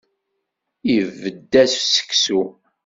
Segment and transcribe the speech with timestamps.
[0.95, 2.41] Ibedd-as seksu.